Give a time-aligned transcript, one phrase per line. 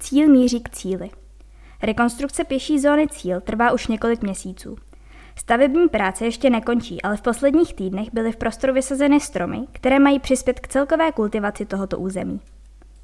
[0.00, 1.10] Cíl míří k cíli.
[1.82, 4.76] Rekonstrukce pěší zóny cíl trvá už několik měsíců.
[5.36, 10.18] Stavební práce ještě nekončí, ale v posledních týdnech byly v prostoru vysazeny stromy, které mají
[10.18, 12.40] přispět k celkové kultivaci tohoto území.